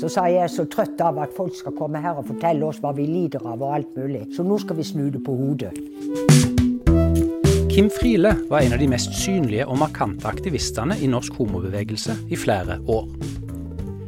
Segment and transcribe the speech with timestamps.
[0.00, 2.94] Så sa jeg så trøtt av at folk skal komme her og fortelle oss hva
[2.96, 4.22] vi lider av og alt mulig.
[4.32, 5.74] Så nå skal vi snu det på hodet.
[7.70, 12.38] Kim Friele var en av de mest synlige og markante aktivistene i norsk homobevegelse i
[12.40, 13.12] flere år.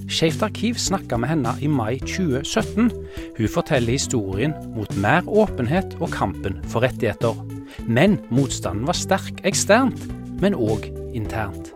[0.08, 2.88] Skeivt arkiv snakka med henne i mai 2017.
[3.36, 7.36] Hun forteller historien mot mer åpenhet og kampen for rettigheter.
[7.84, 10.08] Men motstanden var sterk eksternt,
[10.40, 11.74] men òg internt.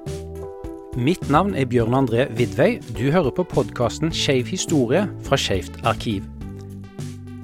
[0.96, 2.78] Mitt navn er Bjørn André Vidvei.
[2.96, 6.24] Du hører på podkasten Skeiv historie fra Skeivt arkiv.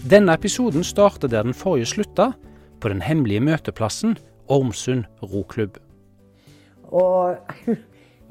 [0.09, 2.31] Denne episoden starter der den forrige slutta,
[2.81, 4.17] på den hemmelige møteplassen
[4.49, 5.77] Ormsund roklubb.
[6.97, 7.37] Og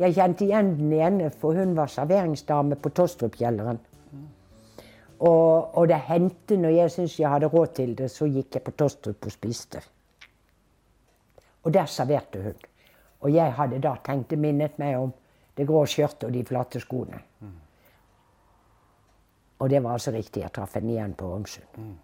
[0.02, 3.78] jeg kjente igjen den ene, for hun var serveringsdame på Tostrup-kjelleren.
[5.20, 8.66] Og, og, det hendte når jeg syntes jeg hadde råd til det, så gikk jeg
[8.66, 9.86] på Tostrup og spiste.
[11.62, 12.71] Og der serverte hun.
[13.22, 15.12] Og jeg hadde da tenkt minnet meg om
[15.58, 17.20] det grå skjørtet og de flate skoene.
[17.40, 17.58] Mm.
[19.62, 20.42] Og det var altså riktig.
[20.42, 21.78] Jeg traff henne igjen på Romsund.
[21.78, 21.98] Mm.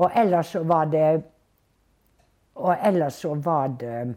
[0.00, 1.22] Og ellers så var det
[2.54, 4.14] Og ellers så var det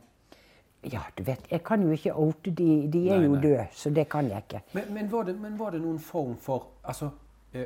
[0.92, 2.88] Ja, du vet, jeg kan jo ikke oute de.
[2.94, 4.62] De er nei, jo døde, så det kan jeg ikke.
[4.74, 7.10] Men, men, var, det, men var, det, noen form for altså,
[7.54, 7.66] eh,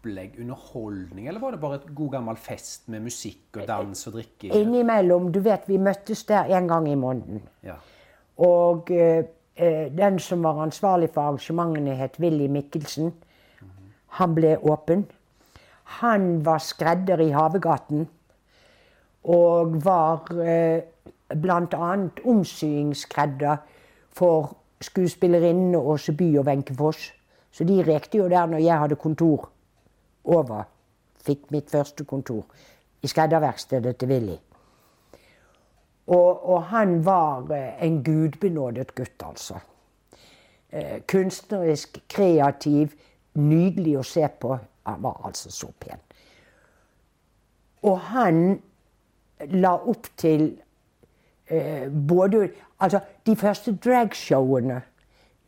[0.00, 4.14] opplegg, underholdning, eller var det bare et god gammel fest med musikk og dans og
[4.14, 4.48] drikke?
[4.48, 5.32] Innimellom.
[5.32, 7.42] Du vet, vi møttes der en gang i måneden.
[7.62, 7.74] Ja.
[8.38, 9.24] Og eh,
[9.56, 13.12] eh, den som var ansvarlig for arrangementene, het Willy Mikkelsen.
[14.16, 15.04] Han ble åpen.
[16.00, 18.08] Han var skredder i Havegaten.
[19.24, 20.80] Og var eh,
[21.28, 21.92] bl.a.
[22.24, 23.56] omsyingsskredder
[24.08, 27.12] for skuespillerinnene Åse By og Wenche Foss.
[27.52, 29.50] Så de rekte jo der når jeg hadde kontor
[30.24, 30.62] over.
[31.24, 32.44] Fikk mitt første kontor
[33.02, 34.36] i skredderverkstedet til Willy.
[36.06, 39.60] Og, og han var eh, en gudbenådet gutt, altså.
[40.70, 42.96] Eh, kunstnerisk, kreativ,
[43.34, 44.56] nydelig å se på.
[44.86, 46.02] Han var altså så pen.
[47.82, 48.58] Og han
[49.54, 50.50] la opp til
[51.46, 52.48] eh, både
[52.80, 54.78] Altså, de første dragshowene,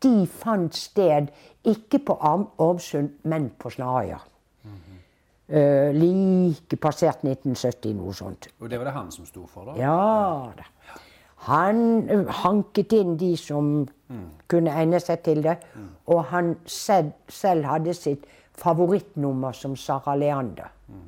[0.03, 1.31] de fant sted
[1.65, 2.16] ikke på
[2.59, 4.19] Ormsund, men på Snaøya.
[5.52, 8.46] Uh, like passert 1970, noe sånt.
[8.60, 9.74] Og det var det han som sto for, da?
[9.76, 10.68] Ja da.
[11.48, 14.22] Han uh, hanket inn de som mm.
[14.48, 15.58] kunne egne seg til det.
[15.74, 15.90] Mm.
[16.14, 18.24] Og han selv, selv, hadde sitt
[18.62, 20.70] favorittnummer som Sara Leander.
[20.88, 21.02] Mm.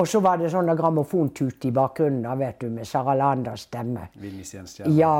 [0.00, 4.06] Og så var det sånn grammofontut i bakgrunnen da, vet du, med Sara Leanders stemme.
[4.96, 5.18] Ja,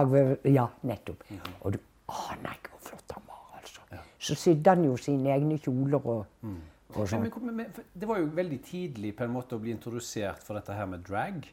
[0.49, 1.29] ja, nettopp.
[1.29, 1.61] -hmm.
[1.61, 3.81] Og du aner ikke hvor flott han var, altså.
[3.93, 3.99] Ja.
[4.19, 6.57] Så sydde han jo sine egne kjoler og mm.
[6.97, 10.59] Men, men, men, det var jo veldig tidlig på en måte å bli introdusert for
[10.59, 11.45] dette her med drag.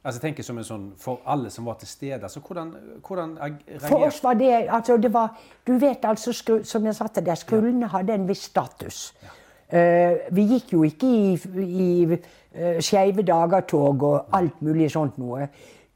[0.00, 2.22] Altså jeg tenker som en sånn, For alle som var til stede.
[2.22, 2.72] altså Hvordan,
[3.06, 6.32] hvordan reagerte For oss var det altså det var, Du vet altså,
[6.64, 7.92] som jeg sa til deg, skrullene ja.
[7.96, 9.02] hadde en viss status.
[9.22, 9.36] Ja.
[9.70, 15.46] Uh, vi gikk jo ikke i, i uh, skeive dager-tog og alt mulig sånt noe.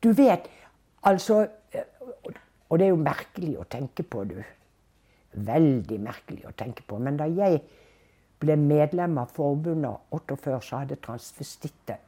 [0.02, 0.50] Du vet,
[1.02, 1.46] altså
[2.68, 4.38] Og det er jo merkelig å tenke på, du.
[5.46, 6.98] Veldig merkelig å tenke på.
[6.98, 7.60] Men da jeg
[8.44, 12.02] ble medlem av forbundet 48, så hadde transvestitter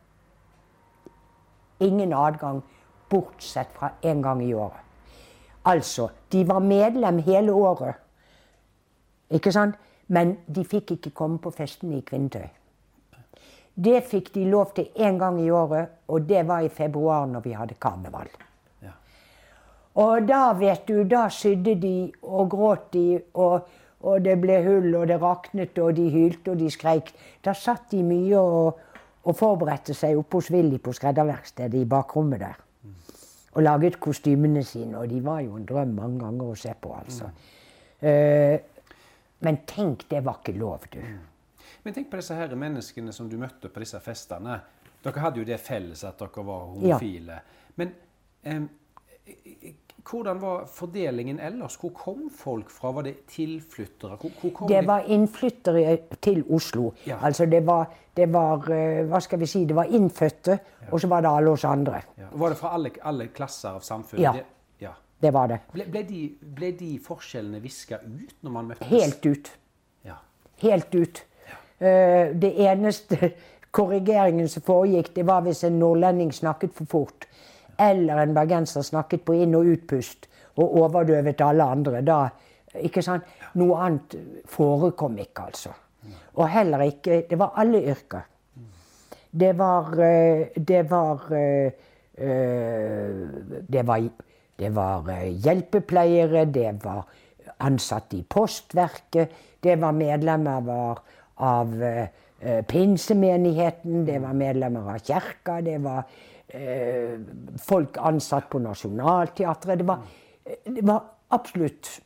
[1.78, 2.62] ingen adgang
[3.10, 4.80] bortsett fra én gang i året.
[5.62, 7.94] Altså, de var medlem hele året,
[9.30, 9.74] ikke sant?
[10.06, 12.46] men de fikk ikke komme på festene i kvinnetøy.
[13.74, 17.42] Det fikk de lov til én gang i året, og det var i februar når
[17.44, 18.30] vi hadde karneval.
[18.82, 18.92] Ja.
[19.94, 23.66] Og da, vet du, da sydde de og gråt de og
[24.06, 27.10] og det ble hull, og det raknet, og de hylte og de skreik.
[27.44, 28.78] Da satt de mye og,
[29.26, 32.62] og forberedte seg oppe hos Willy på skredderverkstedet i bakrommet der.
[33.56, 34.98] Og laget kostymene sine.
[35.00, 37.30] Og de var jo en drøm mange ganger å se på, altså.
[37.32, 37.52] Mm.
[38.06, 38.92] Uh,
[39.46, 41.00] men tenk, det var ikke lov, du.
[41.84, 44.60] Men tenk på disse her menneskene som du møtte på disse festene.
[45.02, 47.40] Dere hadde jo det felles at dere var homofile.
[47.40, 47.72] Ja.
[47.80, 47.92] Men
[48.44, 48.68] um,
[50.10, 51.76] hvordan var fordelingen ellers?
[51.80, 52.92] Hvor kom folk fra?
[52.92, 54.18] Var det tilflyttere?
[54.68, 56.92] Det var innflyttere til Oslo.
[57.06, 57.18] Ja.
[57.22, 57.86] Altså det var,
[58.16, 59.64] det var, eh, Hva skal vi si?
[59.64, 60.92] Det var innfødte, ja.
[60.92, 62.02] og så var det alle oss andre.
[62.18, 62.28] Ja.
[62.32, 64.22] Var det fra alle, alle klasser av samfunnet?
[64.22, 64.32] Ja.
[64.32, 64.44] Det,
[64.80, 64.92] ja.
[65.20, 65.60] det var det.
[65.72, 68.88] Ble, ble, de, ble de, forskjellene viska ut når man møttes?
[68.88, 69.52] Helt ut.
[70.56, 71.24] Helt ut.
[71.76, 73.32] Uh, det eneste
[73.76, 77.26] korrigeringen som foregikk, det var hvis en nordlending snakket for fort
[77.78, 82.00] eller en bergenser snakket på inn- og utpust og overdøvet alle andre.
[82.04, 82.20] Da,
[82.82, 83.26] ikke sant?
[83.56, 84.16] Noe annet
[84.50, 85.74] forekom ikke, altså.
[86.36, 88.26] Og heller ikke Det var alle yrker.
[89.30, 91.72] Det var eh, Det var eh,
[92.14, 93.26] eh,
[93.68, 94.08] Det var,
[94.58, 95.10] det var
[95.44, 97.04] hjelpepleiere, det var
[97.60, 100.98] ansatte i Postverket, det var medlemmer av,
[101.36, 101.74] av
[102.68, 106.04] pinsemenigheten, det var medlemmer av kirka, det var
[106.54, 107.16] uh,
[107.58, 109.78] folk ansatt på Nationaltheatret.
[109.78, 110.02] Det var,
[110.64, 111.04] det var
[111.34, 112.00] absolutt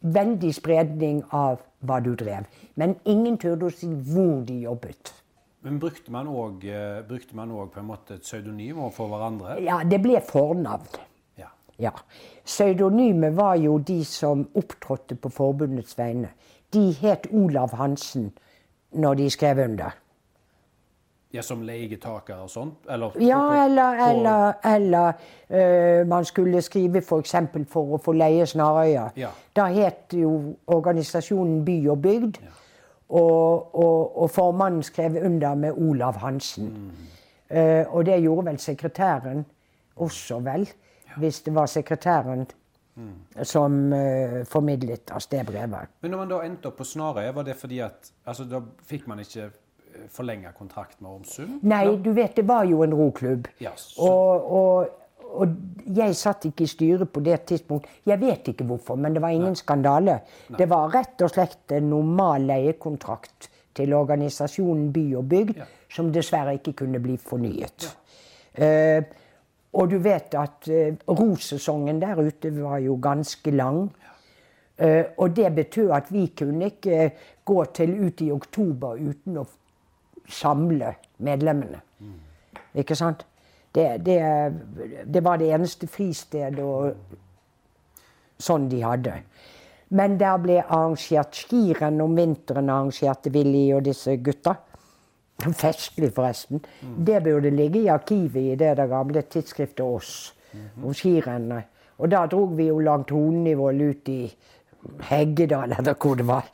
[0.00, 2.46] veldig spredning av hva du drev.
[2.80, 5.12] Men ingen turte å si hvor de jobbet.
[5.60, 6.64] Men brukte man òg
[7.84, 9.58] måte et pseudonym overfor hverandre?
[9.60, 11.00] Ja, det ble fornavn.
[11.40, 11.50] Ja.
[11.80, 11.92] Ja.
[12.44, 16.32] Pseudonymet var jo de som opptrådte på forbundets vegne.
[16.72, 18.30] De het Olav Hansen
[18.96, 19.99] når de skrev under.
[21.32, 22.74] Ja, Som leietakere og sånt?
[22.90, 25.12] Eller, Ja, på- på- eller, eller, eller
[25.50, 27.30] øh, man skulle skrive f.eks.
[27.52, 29.08] For, for å få leie Snarøya.
[29.16, 29.28] Ja.
[29.56, 32.36] Da het jo organisasjonen By og Bygd.
[33.08, 36.68] Og, og, og formannen skrev under med Olav Hansen.
[36.68, 36.90] Mm.
[37.58, 39.44] Uh, og det gjorde vel sekretæren
[39.96, 40.68] også, vel.
[41.18, 42.46] Hvis det var sekretæren
[42.96, 43.44] Mm.
[43.44, 45.88] som uh, formidlet av det brevet.
[46.02, 49.06] Men når man da endte opp på Snarøya, var det fordi at altså, Da fikk
[49.08, 49.46] man ikke
[50.08, 51.60] forlenga kontrakt med Ormsund?
[51.62, 52.00] Nei, eller?
[52.04, 53.48] du vet, det var jo en roklubb.
[53.60, 54.88] Ja, og, og,
[55.30, 55.48] og
[55.96, 57.86] jeg satt ikke i styret på det tidspunkt.
[58.06, 60.20] Jeg vet ikke hvorfor, men det var ingen skandale.
[60.58, 65.64] Det var rett og slett en normal leiekontrakt til organisasjonen By og Bygd, Ja.
[65.90, 67.96] som dessverre ikke kunne bli fornyet.
[68.60, 69.02] Uh,
[69.72, 73.92] og du vet at uh, rosesongen der ute var jo ganske lang.
[74.82, 77.10] Uh, og det betød at vi kunne ikke
[77.44, 79.46] gå til ut i oktober uten å
[80.30, 81.80] samle medlemmene.
[82.74, 83.26] Ikke sant?
[83.74, 84.18] Det, det,
[85.06, 86.94] det var det eneste fristedet og
[88.40, 89.14] sånn de hadde.
[89.94, 94.56] Men der ble arrangert skirenn om vinteren, arrangerte Willy og disse gutta.
[95.40, 96.60] Festlig, forresten.
[96.80, 100.34] Det burde ligge i arkivet i det der gamle tidsskriftet Ås.
[100.82, 101.70] Om skirennet.
[102.00, 104.22] Og da drog vi jo langt Hornvoll ut i
[105.10, 106.46] Heggedal, eller hvor det var.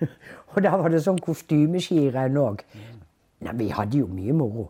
[0.52, 2.64] Og da var det sånn kostymeskirenn òg.
[3.42, 4.68] Nei, vi hadde jo mye moro.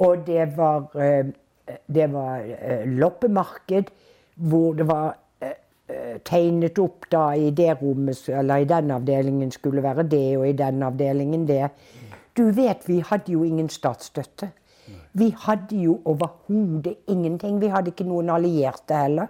[0.00, 1.26] Og det var, eh,
[1.86, 3.90] det var eh, loppemarked
[4.50, 9.82] hvor det var eh, tegnet opp da i det rommet, eller i den avdelingen skulle
[9.82, 11.70] være det, og i den avdelingen det.
[12.36, 14.50] Du vet, vi hadde jo ingen statsstøtte.
[15.12, 17.60] Vi hadde jo overhodet ingenting.
[17.60, 19.26] Vi hadde ikke noen allierte heller.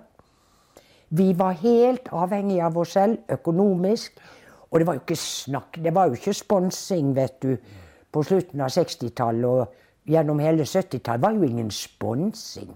[1.08, 4.20] Vi var helt avhengige av oss selv økonomisk.
[4.70, 7.56] Og det var jo ikke snakk, det var jo ikke sponsing, vet du,
[8.12, 11.22] på slutten av 60-tallet og gjennom hele 70-tallet.
[11.22, 12.74] var jo ingen sponsing.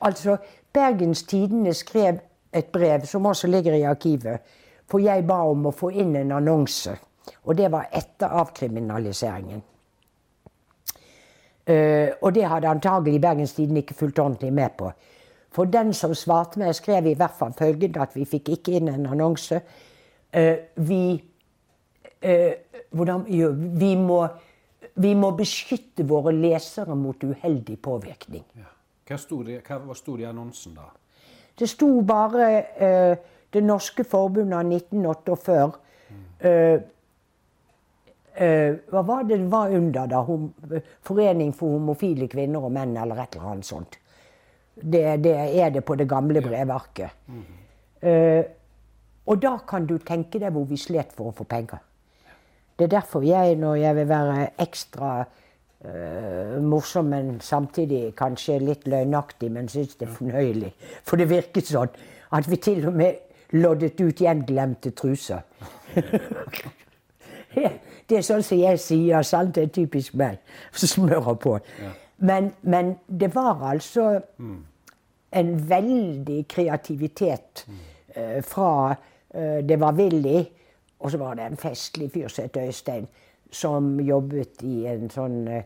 [0.00, 0.36] Altså,
[0.72, 2.18] Bergens Tidende skrev
[2.52, 4.38] et brev, som også ligger i arkivet,
[4.90, 6.96] for jeg ba om å få inn en annonse.
[7.44, 9.62] Og det var etter avkriminaliseringen.
[11.62, 14.90] Uh, og det hadde antagelig Bergens Tidende ikke fulgt ordentlig med på.
[15.52, 18.90] For den som svarte meg, skrev i hvert fall følgende at vi fikk ikke inn
[18.90, 19.60] en annonse.
[20.34, 21.22] Uh, vi
[22.22, 23.48] hvordan, jo,
[23.78, 24.20] vi, må,
[25.02, 28.44] vi må beskytte våre lesere mot uheldig påvirkning.
[28.58, 28.70] Ja.
[29.08, 30.88] Hva sto det, hva i annonsen, da?
[31.58, 32.48] Det sto bare
[32.80, 33.16] eh,
[33.52, 35.80] Det norske forbundet av 1948.
[36.40, 36.78] Eh,
[38.34, 40.22] eh, hva var det det var under, da?
[40.24, 40.46] Hom,
[41.04, 43.98] Forening for homofile kvinner og menn, eller et eller annet sånt.
[44.72, 47.28] Det, det er det på det gamle brevarket.
[48.00, 48.40] Eh,
[49.28, 51.84] og da kan du tenke deg hvor vi slet for å få penger.
[52.78, 58.86] Det er derfor jeg, når jeg vil være ekstra uh, morsom, men samtidig kanskje litt
[58.88, 60.72] løgnaktig, men syns det er fornøyelig.
[61.04, 61.92] For det virket sånn
[62.32, 63.12] at vi til og med
[63.52, 65.42] loddet ut gjenglemte truser.
[68.08, 69.54] det er sånn som jeg sier, sant?
[69.54, 70.40] Det er typisk meg.
[70.72, 71.58] Smører på.
[72.22, 74.22] Men, men det var altså
[75.32, 77.66] en veldig kreativitet
[78.16, 80.40] uh, fra uh, Det var Willy,
[81.02, 83.08] og så var det en festlig fyr som het Øystein,
[83.50, 85.64] som jobbet i en sånn eh,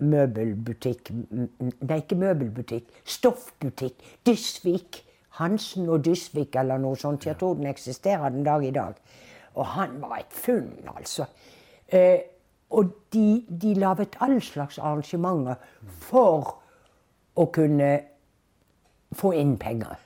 [0.00, 2.90] møbelbutikk Nei, ikke møbelbutikk.
[3.08, 4.02] Stoffbutikk.
[4.26, 5.04] Dysvik.
[5.38, 7.26] Hansen og Dysvik eller noe sånt.
[7.26, 8.98] Jeg tror den eksisterer den dag i dag.
[9.54, 11.28] Og han var et funn, altså.
[11.88, 12.18] Eh,
[12.70, 15.54] og de, de laget all slags arrangementer
[16.04, 16.58] for
[17.38, 17.92] å kunne
[19.16, 19.96] få inn penger.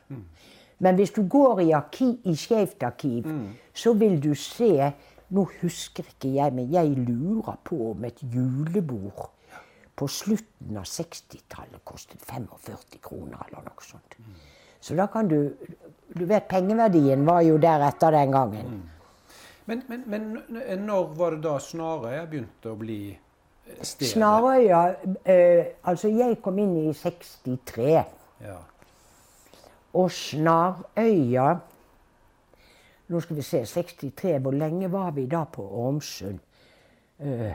[0.82, 3.28] Men hvis du går i, arki, i Skeivt arkiv,
[3.74, 4.92] så vil du se
[5.32, 9.30] Nå husker ikke jeg, men jeg lurer på om et julebord
[9.96, 14.18] på slutten av 60-tallet kostet 45 kroner eller noe sånt.
[14.80, 15.54] Så da kan du
[16.12, 18.82] Du vet, pengeverdien var jo deretter den gangen.
[19.64, 20.42] Men, men, men
[20.84, 24.10] når var det da Snarøya begynte å bli eh, stedet?
[24.10, 24.80] Snarøya
[25.24, 27.86] eh, Altså, jeg kom inn i 63.
[28.44, 28.58] Ja.
[29.94, 31.48] Og Snarøya
[33.12, 34.38] Nå skal vi se 63.
[34.40, 36.38] Hvor lenge var vi da på Ormsund?
[37.20, 37.52] Uh,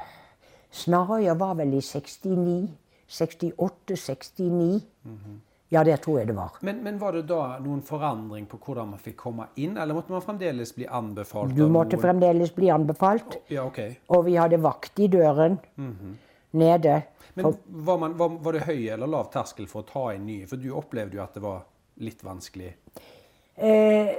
[0.70, 2.68] Snarøya var vel i 69.
[3.08, 4.82] 68-69.
[5.70, 6.52] Ja, det tror jeg det var.
[6.62, 10.14] Men, men, var det da noen forandring på hvordan man fikk komme inn, eller måtte
[10.16, 11.56] man fremdeles bli anbefalt?
[11.56, 12.04] Du måtte noen?
[12.06, 13.40] fremdeles bli anbefalt.
[13.52, 13.82] Ja, ok.
[14.16, 16.14] Og vi hadde vakt i døren mm -hmm.
[16.52, 17.02] nede.
[17.34, 20.48] Men var, man, var, var, det høy eller lav terskel for å ta inn nye?
[20.48, 21.66] For du opplevde jo at det var
[22.04, 22.74] litt vanskelig.
[23.56, 24.10] Eh,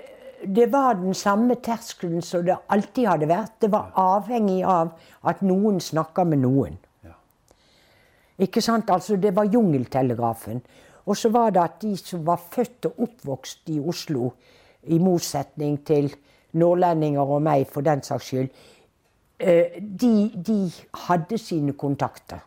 [0.47, 3.57] det var den samme terskelen som det alltid hadde vært.
[3.61, 4.93] Det var avhengig av
[5.27, 6.79] at noen snakka med noen.
[7.05, 7.17] Ja.
[8.47, 8.91] Ikke sant?
[8.91, 10.63] Altså, det var jungeltelegrafen.
[11.09, 14.33] Og så var det at de som var født og oppvokst i Oslo,
[14.89, 16.13] i motsetning til
[16.53, 18.51] nordlendinger og meg, for den saks skyld,
[19.41, 20.59] eh, de, de
[21.09, 22.45] hadde sine kontakter.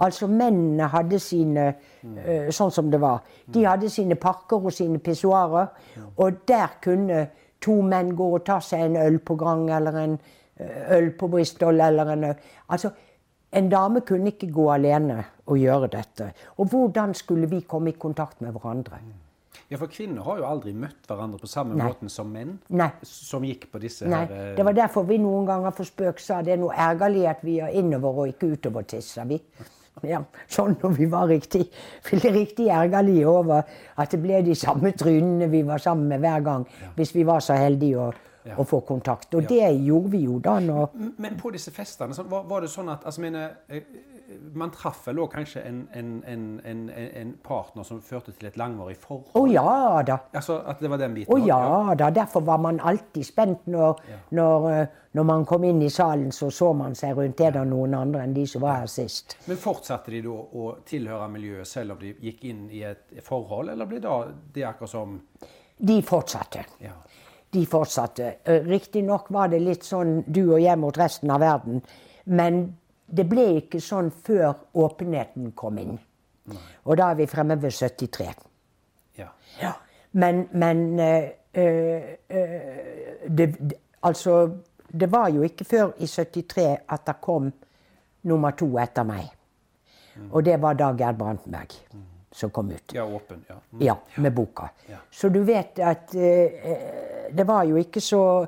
[0.00, 3.22] Altså mennene hadde sine uh, Sånn som det var.
[3.52, 5.68] De hadde sine parker og sine pissoarer.
[6.16, 7.26] Og der kunne
[7.60, 10.18] to menn gå og ta seg en øl på Grang eller en
[10.96, 12.44] øl på Bristol eller en øl.
[12.68, 12.90] Altså,
[13.52, 16.30] en dame kunne ikke gå alene og gjøre dette.
[16.58, 19.00] Og hvordan skulle vi komme i kontakt med hverandre?
[19.70, 21.86] Ja, For kvinner har jo aldri møtt hverandre på samme Nei.
[21.86, 22.56] måten som menn?
[22.74, 22.88] Nei.
[23.06, 24.24] Som gikk på disse Nei.
[24.26, 27.26] her eh, Det var derfor vi noen ganger for spøk sa det er noe ergerlig
[27.30, 29.28] at vi er innover og ikke utover tisser.
[29.30, 29.38] vi.
[30.06, 31.66] Ja, sånn når vi var riktig,
[32.08, 33.66] riktig ergerlige over
[34.00, 36.66] at det ble de samme trynene vi var sammen med hver gang.
[36.80, 36.92] Ja.
[36.96, 38.06] Hvis vi var så heldige å,
[38.48, 38.56] ja.
[38.56, 39.34] å få kontakt.
[39.36, 40.56] Og det gjorde vi jo da.
[40.64, 40.94] Når...
[41.20, 43.84] Men på disse festene, var, var det sånn at altså, mine, eh,
[44.54, 48.96] man traff vel òg kanskje en, en, en, en, partner som førte til et langvarig
[49.00, 49.30] forhold?
[49.38, 50.18] Å ja da.
[50.36, 51.32] Altså At det var den biten?
[51.34, 52.10] Å ja, ja, da.
[52.14, 54.18] Derfor var man alltid spent når, ja.
[54.38, 56.30] når, eh, når, man kom inn i salen.
[56.34, 57.40] Så så man seg rundt.
[57.40, 59.36] Er det noen andre enn de som var her sist?
[59.50, 63.72] Men fortsatte de da å tilhøre miljøet selv om de gikk inn i et forhold,
[63.72, 64.20] eller ble da
[64.54, 65.18] det akkurat som
[65.80, 66.66] De fortsatte.
[66.84, 66.92] Ja.
[67.50, 68.34] De fortsatte.
[68.44, 71.80] Eh, riktignok var det litt sånn du og jeg mot resten av verden.
[72.30, 72.66] Men
[73.16, 75.98] det ble ikke sånn før åpenheten kom inn.
[76.50, 76.62] Nei.
[76.84, 78.30] Og da er vi fremme ved 73.
[79.18, 79.28] Ja.
[79.60, 79.72] ja.
[80.12, 82.00] Men, men øh, øh,
[83.28, 83.48] det,
[84.02, 84.50] Altså,
[85.00, 87.50] det var jo ikke før i 73 at det kom
[88.22, 89.26] nummer to etter meg.
[90.16, 90.30] Mm.
[90.32, 92.06] Og det var da Gerd Brantenberg mm.
[92.32, 92.94] som kom ut.
[92.94, 93.44] Ja, åpen.
[93.48, 93.82] Ja, mm.
[93.82, 94.70] ja med boka.
[94.88, 95.02] Ja.
[95.10, 96.48] Så du vet at øh,
[97.36, 98.46] det var jo ikke så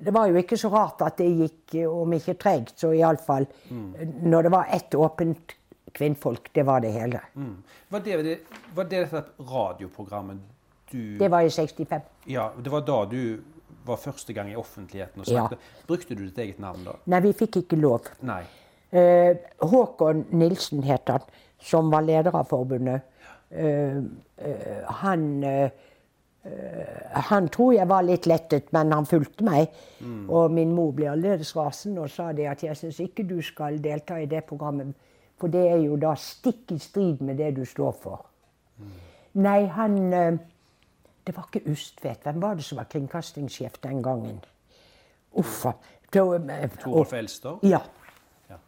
[0.00, 3.86] det var jo ikke så rart at det gikk, om ikke tregt, så iallfall mm.
[4.28, 5.56] Når det var ett åpent
[5.96, 7.20] kvinnfolk, det var det hele.
[7.34, 7.56] Mm.
[7.88, 8.38] Var, det,
[8.74, 10.42] var det dette radioprogrammet
[10.92, 12.02] du Det var i 65.
[12.30, 13.42] Ja, Det var da du
[13.86, 15.58] var første gang i offentligheten og snakket.
[15.58, 15.86] Ja.
[15.86, 16.96] Brukte du ditt eget navn da?
[17.06, 18.08] Nei, vi fikk ikke lov.
[18.26, 18.42] Nei.
[18.90, 21.22] Eh, Håkon Nilsen het han,
[21.62, 23.06] som var leder av forbundet.
[23.46, 24.02] Uh,
[24.42, 25.70] eh, han Eh,
[27.30, 29.72] han tror jeg var litt lettet, men han fulgte meg.
[30.00, 30.28] Mm.
[30.30, 33.80] Og min mor ble aldeles rasende og sa det at jeg syns ikke du skal
[33.82, 34.92] delta i det programmet.
[35.40, 38.24] For det er jo da stikk i strid med det du står for.
[38.80, 38.92] Mm.
[39.44, 40.38] Nei, han eh,
[41.26, 42.22] Det var ikke Ustvedt.
[42.22, 44.36] Hvem var det som var kringkastingssjef den gangen?
[45.34, 45.72] Uffa.
[46.12, 47.64] Torolf Elstad?
[47.66, 47.80] Ja.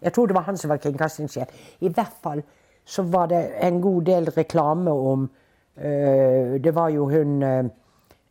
[0.03, 1.53] Jeg tror det var han som var kringkastingssjef.
[1.81, 2.43] I hvert fall
[2.85, 5.48] så var det en god del reklame om Eh,
[5.79, 7.65] det var jo hun eh,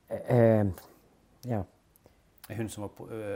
[0.10, 0.66] eh,
[1.48, 1.63] Ja.
[2.50, 2.89] Hun som var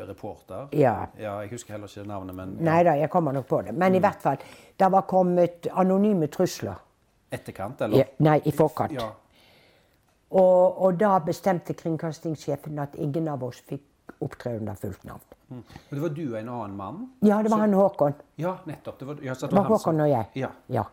[0.08, 0.68] reporter?
[0.72, 1.08] Ja.
[1.20, 1.42] ja.
[1.42, 2.64] Jeg husker heller ikke navnet, men ja.
[2.64, 3.74] Nei da, jeg kommer nok på det.
[3.74, 3.96] Men mm.
[3.96, 4.38] i hvert fall.
[4.80, 6.80] Det var kommet anonyme trusler.
[7.32, 7.98] Etterkant, eller?
[7.98, 8.96] Ja, nei, i forkant.
[8.96, 9.10] Ja.
[10.32, 15.28] Og, og, da bestemte kringkastingssjefen at ingen av oss fikk opptre under fullt navn.
[15.52, 15.64] Mm.
[15.64, 17.02] Og det var du og en annen mann?
[17.20, 17.62] Ja, det var så...
[17.66, 18.16] han Håkon.
[18.40, 19.00] Ja, nettopp.
[19.00, 20.48] Det var, ja, det var, Håkon og jeg.
[20.72, 20.86] Ja.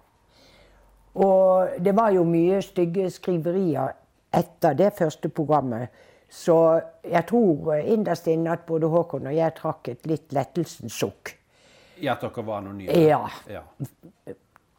[1.15, 1.23] Ja.
[1.25, 3.97] Og det var jo mye stygge skriverier
[4.35, 5.89] etter det første programmet.
[6.29, 11.33] Så jeg tror innerst inne at både Håkon og jeg trakk et litt lettelsens sukk.
[11.99, 12.93] I at dere var anonyme?
[13.01, 13.23] Ja.
[13.49, 13.63] ja.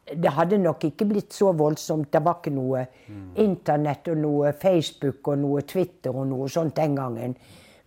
[0.09, 2.12] Det hadde nok ikke blitt så voldsomt.
[2.13, 3.25] Det var ikke noe mm.
[3.41, 7.36] internett og noe Facebook og noe Twitter og noe sånt den gangen.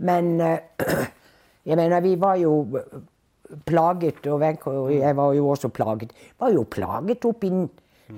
[0.03, 0.59] Men uh,
[1.69, 2.59] jeg mener, vi var jo
[3.67, 6.13] plaget, og Wenche og jeg var jo også plaget.
[6.39, 7.65] Var jo plaget opp inn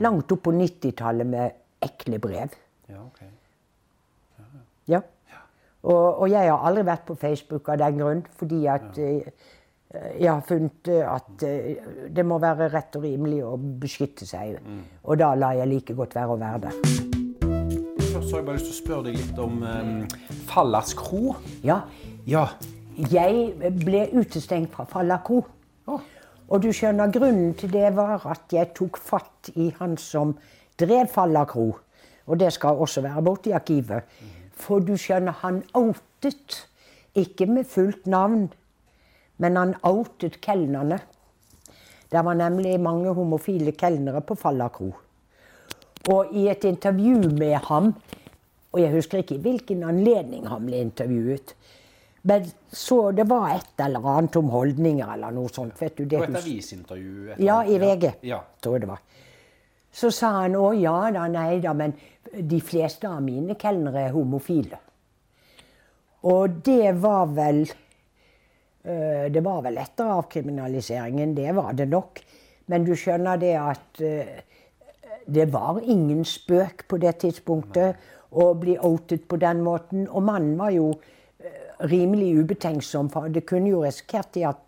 [0.02, 2.54] Langt opp på 90-tallet med ekle brev.
[2.90, 3.20] Ja, ok.
[4.38, 4.46] Ja.
[4.96, 5.00] ja.
[5.32, 5.42] ja.
[5.82, 9.10] Og, og, jeg har aldri vært på Facebook av den grunn, fordi at ja.
[9.20, 14.58] uh, jeg har funnet at uh, det må være rett og rimelig å beskytte seg.
[14.64, 14.84] Mm.
[15.04, 16.78] Og da lar jeg like godt være å være der.
[18.14, 19.94] Først har jeg bare lyst til å spørre deg litt om um,
[20.48, 21.36] Fallas kro.
[21.66, 21.82] Ja.
[22.30, 22.48] ja.
[23.10, 25.40] Jeg ble utestengt fra Falla kro.
[25.90, 26.02] Oh.
[26.48, 30.34] Og du skjønner, grunnen til det var at jeg tok fatt i han som
[30.80, 31.70] drev Falla kro.
[32.26, 34.04] Og det skal også være borte i arkivet.
[34.52, 36.64] For du skjønner, han outet.
[37.14, 38.48] Ikke med fullt navn,
[39.38, 40.98] men han outet kelnerne.
[42.10, 44.88] Det var nemlig mange homofile kelnere på Falla kro.
[46.10, 47.92] Og i et intervju med ham,
[48.72, 51.54] og jeg husker ikke i hvilken anledning han ble intervjuet,
[52.26, 55.76] men så det var et eller annet om holdninger eller noe sånt.
[55.80, 56.06] vet du.
[56.08, 57.34] Det var et avisintervju?
[57.44, 58.14] Ja, i VG.
[58.24, 58.40] Ja.
[58.60, 59.02] tror jeg det var.
[59.92, 61.92] Så sa han å ja da, nei da, men
[62.34, 64.80] de fleste av mine kelnere er homofile.
[66.24, 72.24] Og det var vel øh, Det var vel etter avkriminaliseringen, det var det nok.
[72.72, 74.34] Men du skjønner det at øh,
[75.26, 78.00] det var ingen spøk på det tidspunktet
[78.32, 80.08] å bli outet på den måten.
[80.08, 80.94] Og mannen var jo
[81.80, 84.60] rimelig ubetenksom, for det kunne jo risikert i at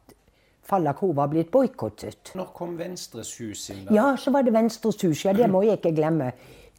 [0.67, 2.33] Falla kro var blitt boikottet.
[2.35, 3.85] Når kom Venstres hus inn?
[3.95, 5.21] Ja, så var det Venstres hus.
[5.23, 6.33] Ja, det må jeg ikke glemme.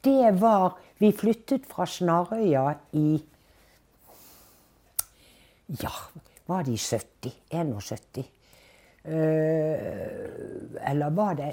[0.03, 3.21] Det var Vi flyttet fra Snarøya i
[5.81, 5.91] Ja,
[6.47, 7.35] var det i 70?
[7.51, 8.25] 71?
[9.05, 9.13] Uh,
[10.89, 11.51] eller var det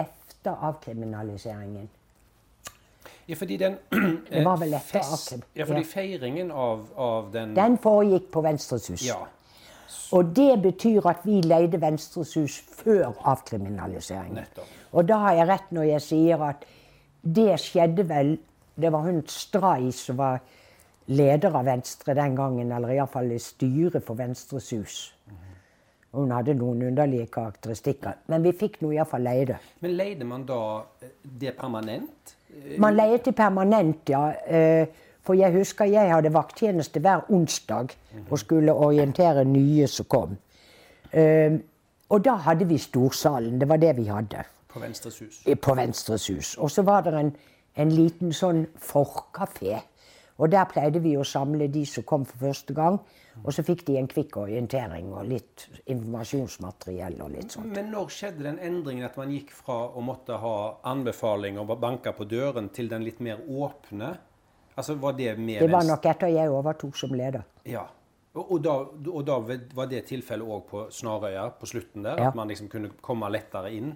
[0.00, 1.90] etter avkriminaliseringen?
[3.28, 3.78] Ja, fordi den
[4.30, 5.32] Det var vel etter fest.
[5.54, 5.88] Ja, fordi Ja.
[5.90, 9.02] feiringen av, av den Den foregikk på Venstres hus.
[9.06, 9.16] Ja.
[10.12, 14.34] Og det betyr at vi leide Venstres hus før avkriminaliseringen.
[14.34, 14.66] Nettopp.
[14.92, 16.64] Og da har jeg rett når jeg sier at
[17.22, 18.36] det skjedde vel
[18.76, 20.40] Det var hun Stray som var
[21.08, 24.96] leder av Venstre den gangen, eller iallfall i styret for Venstres hus.
[26.12, 28.18] Hun hadde noen underlige karakteristikker.
[28.28, 29.56] Men vi fikk nå iallfall leie det.
[29.80, 30.60] Men leide man da
[31.00, 32.35] eh, det permanent?
[32.78, 34.28] Man leier til permanent, ja.
[34.46, 34.86] Eh,
[35.26, 37.88] For jeg husker jeg hadde vakttjeneste hver onsdag
[38.30, 40.36] og skulle orientere nye som kom.
[41.12, 41.52] Eh,
[42.10, 43.58] Og da hadde vi storsalen.
[43.60, 44.44] Det var det vi hadde.
[44.68, 45.42] På Venstres hus?
[45.62, 46.54] på Venstres hus.
[46.58, 47.32] Og så var det en,
[47.76, 49.80] en liten sånn forkafé.
[50.36, 52.98] Og der pleide vi å samle de som kom for første gang.
[53.42, 57.68] Og så fikk de en kvikk orientering og litt informasjonsmateriell og litt sånt.
[57.72, 60.56] Men når skjedde den endringen at man gikk fra å måtte ha
[60.92, 64.14] anbefaling og banke på døren, til den litt mer åpne?
[64.76, 65.60] Altså, Var det mer...
[65.64, 67.44] Det var nok etter jeg overtok som leder.
[67.64, 67.86] Ja.
[68.36, 68.74] Og, og, da,
[69.08, 69.38] og da
[69.76, 72.20] var det tilfellet òg på Snarøya, på slutten der?
[72.20, 72.28] Ja.
[72.28, 73.94] At man liksom kunne komme lettere inn?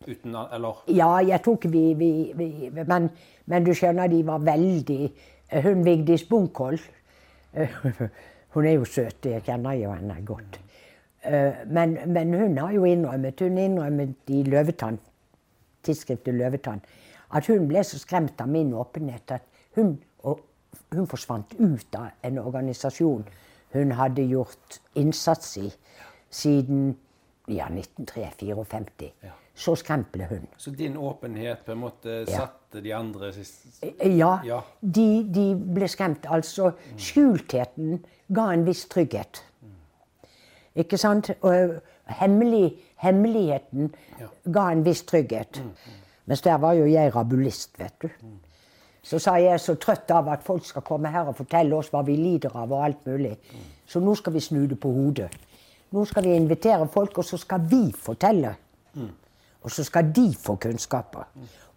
[0.00, 3.10] Uten Eller Ja, jeg tror ikke vi, vi, vi men,
[3.44, 5.10] men du skjønner, de var veldig
[5.50, 6.90] Hun Vigdis Bunkholt
[8.54, 10.60] Hun er jo søt, jeg kjenner jo henne godt.
[11.22, 14.98] Eh, Men, men hun har jo innrømmet Hun innrømmet i Løvetann,
[15.82, 16.80] tidsskriftet Løvetann,
[17.34, 19.42] at hun ble så skremt av min åpenhet at
[19.76, 23.24] hun, hun forsvant ut av en organisasjon
[23.72, 25.68] hun hadde gjort innsats i
[26.30, 26.96] siden
[27.48, 29.10] ja, 1953-54.
[29.54, 30.48] Så skremt ble hun.
[30.56, 32.48] Så din åpenhet på en måte Ja.
[32.70, 34.62] Satte de andre sist Ja, Ja.
[34.80, 36.26] De, de ble skremt.
[36.30, 39.42] Altså, skjultheten ga en viss trygghet.
[40.76, 41.30] Ikke sant?
[41.42, 43.92] Og hemmelig, hemmeligheten
[44.52, 45.62] ga en viss trygghet.
[46.26, 48.08] Mens der var jo jeg rabulist, vet du.
[49.02, 52.02] Så sa jeg så trøtt av at folk skal komme her og fortelle oss hva
[52.06, 53.36] vi lider av og alt mulig.
[53.86, 55.30] Så nå skal vi snu det på hodet.
[55.90, 58.54] Nå skal vi invitere folk, og så skal vi fortelle.
[59.62, 61.24] Og så skal de få kunnskaper.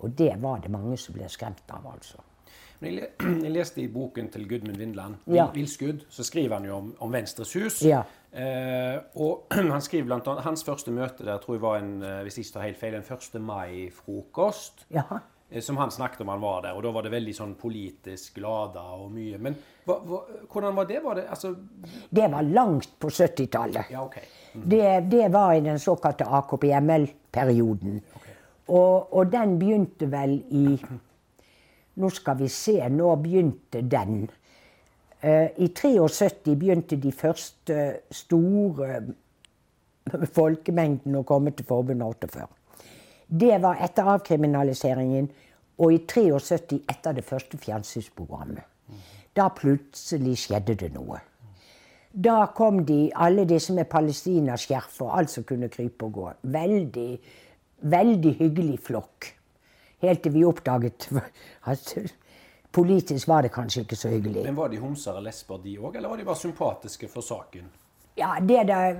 [0.03, 2.19] Og det var det mange som ble skremt av, altså.
[2.83, 3.09] Men jeg,
[3.45, 5.45] jeg leste i boken til Gudmund Vindland, Ja.
[5.55, 7.81] Villskudd, så skriver han jo om, om Venstres hus.
[7.87, 8.01] Ja.
[8.33, 12.23] Eh, og han skriver blant annet Hans første møte der tror jeg var en, eh,
[12.25, 13.39] hvis jeg ikke tar helt feil, en 1.
[13.47, 14.83] mai-frokost.
[14.91, 15.19] Jaha.
[15.49, 16.75] eh, Som han snakket om han var der.
[16.75, 19.37] Og da var det veldig sånn politisk lada og mye.
[19.39, 19.55] Men
[19.87, 20.19] hva, hva,
[20.51, 20.99] hvordan var det?
[21.05, 21.53] Var det altså
[22.09, 23.93] Det var langt på 70-tallet.
[23.95, 24.17] Ja, OK.
[24.53, 28.01] Det, det var i den såkalte AKP-ML-perioden.
[28.67, 30.77] Og, og den begynte vel i
[31.93, 34.23] Nå skal vi se, når begynte den?
[35.21, 37.75] Eh, I 73 begynte de første
[38.09, 39.03] store
[40.33, 42.47] folkemengdene å komme til forbundet 48.
[43.29, 45.29] Det var etter avkriminaliseringen,
[45.77, 48.65] og i 73 etter det første fjernsynsprogrammet.
[49.33, 51.21] Da plutselig skjedde det noe.
[52.13, 56.27] Da kom de, alle disse med palestinaskjerf og alt som kunne krype og gå.
[56.53, 57.09] Veldig,
[57.83, 59.29] veldig hyggelig flokk.
[60.03, 61.07] Helt til vi oppdaget
[61.71, 61.93] at
[62.73, 64.43] politisk var det kanskje ikke så hyggelig.
[64.47, 67.69] Men var de homser og lesber, de òg, eller var de bare sympatiske for saken?
[68.17, 68.99] Ja, det der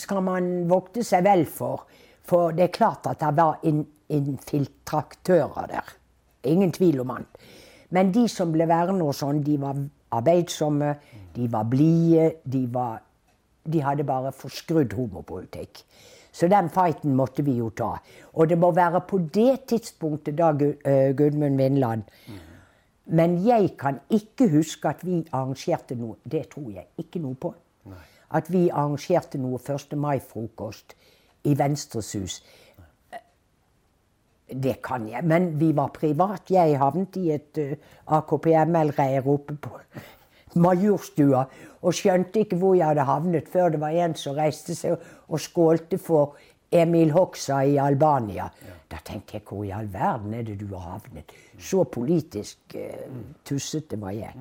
[0.00, 1.86] skal man vokte seg vel for.
[2.24, 3.58] For det er klart at det var
[4.08, 5.90] infiltraktører der.
[6.44, 7.26] Ingen tvil om han.
[7.90, 9.76] Men de som ble værende og sånn, de var
[10.16, 10.94] arbeidsomme,
[11.34, 13.02] de var blide, de var
[13.62, 15.84] De hadde bare forskrudd homopolitikk.
[16.32, 17.96] Så den fighten måtte vi jo ta.
[18.32, 22.02] Og det må være på det tidspunktet da eh, Gudmund Vindland
[23.04, 26.16] Men jeg kan ikke huske at vi arrangerte noe.
[26.24, 27.52] Det tror jeg ikke noe på.
[27.90, 28.04] Nei.
[28.32, 29.96] At vi arrangerte noe 1.
[29.98, 30.94] mai-frokost
[31.44, 32.38] i Venstres hus.
[34.46, 35.24] Det kan jeg.
[35.24, 36.50] Men vi var privat.
[36.50, 37.74] Jeg havnet i et uh,
[38.16, 39.76] AKP-ML-reir oppe på
[40.54, 41.44] Majorstua
[41.82, 44.96] og skjønte ikke hvor jeg hadde havnet, før det var en som reiste seg
[45.28, 46.36] og skålte for
[46.72, 48.46] Emil Hoxha i Albania.
[48.88, 51.32] Da tenkte jeg hvor i all verden er det du har havnet?
[51.58, 53.12] Så politisk uh,
[53.44, 54.32] tussete var jeg.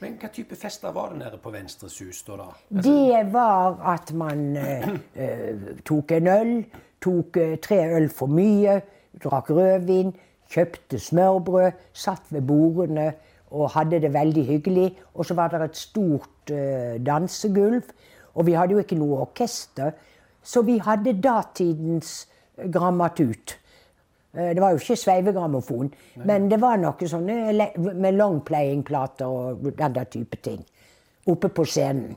[0.00, 2.36] Men hva type fester var det nede på Venstres hus da?
[2.42, 2.82] Altså...
[2.82, 6.54] Det var at man uh, tok en øl,
[7.02, 8.80] tok tre øl for mye,
[9.22, 10.14] drakk rødvin,
[10.50, 13.12] kjøpte smørbrød, satt ved bordene
[13.56, 14.88] og hadde det veldig hyggelig.
[15.14, 17.92] Og så var det et stort uh, dansegulv.
[18.36, 19.94] Og vi hadde jo ikke noe orkester,
[20.44, 22.26] så vi hadde datidens
[22.72, 23.56] grammatut.
[24.36, 25.90] Eh, Det var jo ikke sveivegrammofon,
[26.28, 27.36] men det var noe sånne
[27.96, 30.60] med longplaying-plater og den der type ting
[31.26, 32.16] oppe på scenen.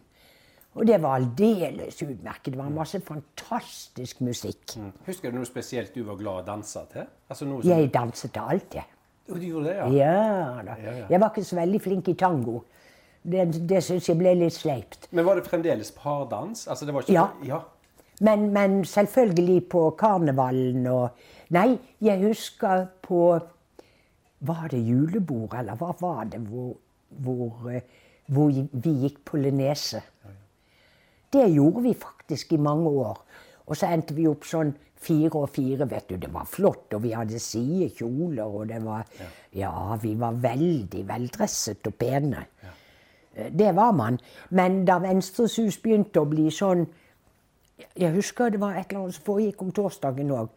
[0.77, 2.53] Og det var aldeles utmerket.
[2.53, 4.75] Det var masse fantastisk musikk.
[5.07, 7.07] Husker du noe spesielt du var glad å danse til?
[7.27, 7.55] Altså som...
[7.65, 8.85] Jeg danset til alt, jeg.
[9.29, 9.87] Jo, du gjorde det, ja?
[9.93, 10.75] Ja da.
[10.81, 11.07] Ja, ja.
[11.09, 12.63] Jeg var ikke så veldig flink i tango.
[13.21, 15.09] Det, det syns jeg ble litt sleipt.
[15.11, 16.65] Men var det fremdeles pardans?
[16.67, 17.13] Altså, det var ikke...
[17.13, 17.27] Ja.
[17.45, 17.59] ja.
[18.25, 23.39] Men, men selvfølgelig på karnevalen og Nei, jeg husker på
[24.45, 26.75] Var det julebord, eller hva var det, hvor,
[27.09, 27.81] hvor, eh,
[28.27, 29.99] hvor vi gikk polynese?
[31.33, 33.19] Det gjorde vi faktisk i mange år.
[33.67, 36.15] Og så endte vi opp sånn fire og fire, vet du.
[36.17, 39.05] Det var flott, og vi hadde sidekjoler, og det var
[39.55, 42.45] Ja, vi var veldig veldresset og pene.
[42.63, 43.49] Ja.
[43.49, 44.19] Det var man.
[44.49, 46.87] Men da Venstres hus begynte å bli sånn
[47.95, 50.49] Jeg husker det var et eller annet som foregikk om torsdagen òg.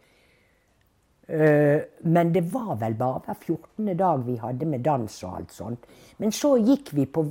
[2.03, 3.97] Men det var vel bare hver 14.
[3.97, 5.85] dag vi hadde med dans og alt sånt.
[6.19, 7.23] Men så gikk vi på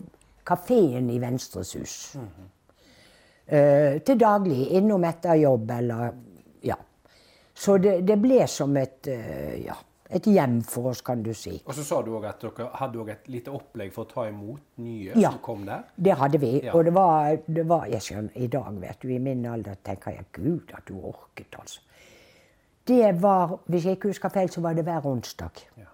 [0.48, 2.16] kafeen i Venstres hus.
[3.46, 6.12] Eh, til daglig, innom etter jobb eller
[6.62, 6.76] Ja.
[7.54, 9.74] Så det, det ble som et eh, ja,
[10.12, 11.54] et hjem for oss, kan du si.
[11.66, 14.60] Og så sa du òg at dere hadde et lite opplegg for å ta imot
[14.84, 15.30] nye Ja.
[15.30, 15.86] som kom der.
[15.96, 16.50] Det hadde vi.
[16.64, 16.74] Ja.
[16.76, 20.10] Og det var, det var Jeg skjønner, i dag, vet du, i min alder tenker
[20.18, 21.80] jeg Gud, at du orket, altså.
[22.86, 25.60] Det var, hvis jeg ikke husker feil, så var det hver onsdag.
[25.78, 25.88] Ja.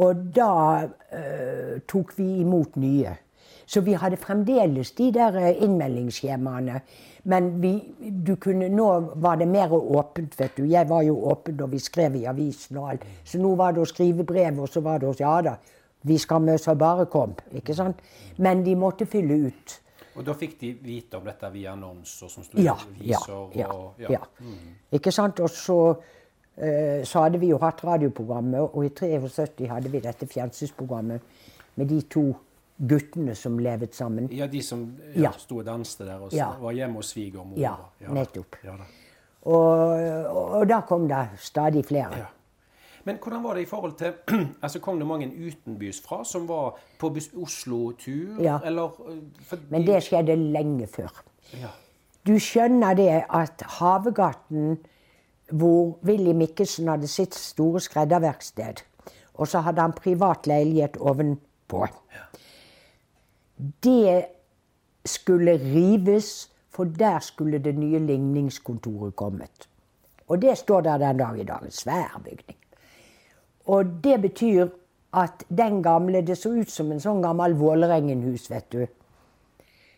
[0.00, 3.12] Og da eh, tok vi imot nye.
[3.70, 6.80] Så vi hadde fremdeles de der eh, innmeldingsskjemaene.
[7.30, 7.74] Men vi,
[8.26, 8.86] du kunne, nå
[9.22, 10.64] var det mer åpent, vet du.
[10.66, 13.04] Jeg var jo åpen da vi skrev i avisen og alt.
[13.24, 15.54] Så nå var det å skrive brev, og så var det å si ja da,
[16.02, 17.36] vi skal med, så bare kom.
[17.54, 18.02] Ikke sant?
[18.42, 19.76] Men de måtte fylle ut.
[20.16, 23.60] Og da fikk de vite om dette via annonser som sto i Ja, ja, aviser
[23.60, 23.70] ja.
[23.70, 24.24] og ja.
[24.98, 25.38] Ikke sant?
[25.44, 25.78] Og så,
[26.56, 31.20] eh, så hadde vi jo hatt radioprogrammet, og i 73 hadde vi dette fjernsynsprogrammet
[31.76, 32.32] med de to
[32.88, 34.28] guttene som levet sammen.
[34.32, 35.30] Ja, de som ja, Ja.
[35.38, 36.50] sto og danste der og Ja.
[36.60, 37.58] var hjemme hos svigermor.
[37.58, 38.56] Ja, ja, nettopp.
[38.64, 38.74] Ja.
[39.42, 39.88] Og,
[40.58, 42.16] og, da kom det stadig flere.
[42.16, 42.24] Ja.
[43.04, 44.12] Men hvordan var det i forhold til
[44.62, 48.42] altså Kom det mange utenbys fra som var på Oslo-tur?
[48.42, 48.58] Ja.
[48.64, 51.22] Eller øh, for Men det skjedde lenge før.
[51.54, 51.68] ja.
[52.26, 54.78] Du skjønner det at Havegaten,
[55.50, 58.82] hvor Willy Mikkelsen hadde sitt store skredderverksted,
[59.34, 61.86] og så hadde han privat leilighet ovenpå
[63.82, 64.24] Det
[65.04, 69.68] skulle rives, for der skulle det nye ligningskontoret kommet.
[70.28, 71.64] Og det står der den dag i dag.
[71.64, 72.58] En svær bygning.
[73.66, 74.68] Og det betyr
[75.12, 78.86] at den gamle Det så ut som en sånn gammel Vålerengen-hus, vet du.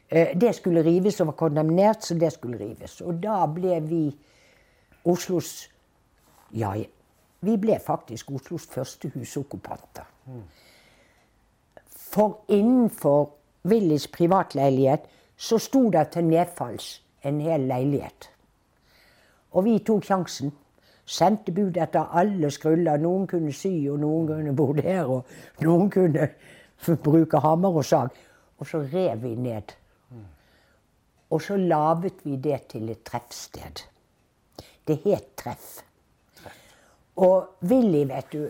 [0.08, 3.00] Eh, Det skulle rives og var kondemnert, så det skulle rives.
[3.00, 4.16] Og da ble vi
[5.04, 5.68] Oslos
[6.54, 6.74] Ja,
[7.40, 10.04] vi ble faktisk Oslos første husokkupanter.
[11.96, 13.30] For innenfor
[13.64, 18.30] Willys privatleilighet så sto det til nedfalls en hel leilighet.
[19.52, 20.52] Og vi tok sjansen.
[21.06, 23.00] Sendte bud etter alle skruller.
[23.02, 26.28] Noen kunne sy, og noen kunne bordere, og noen kunne
[27.06, 28.18] bruke hammer og sag.
[28.58, 29.74] Og så rev vi ned.
[31.32, 33.86] Og så laget vi det til et treffsted.
[34.86, 35.80] Det het Treff.
[37.16, 38.48] Og Willy, vet du,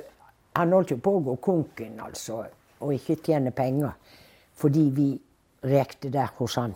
[0.57, 2.43] han holdt jo på å gå konken, altså,
[2.81, 3.93] og ikke tjene penger.
[4.55, 5.09] Fordi vi
[5.65, 6.75] rekte der hos han.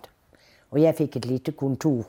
[0.71, 2.05] Og jeg fikk et lite kontor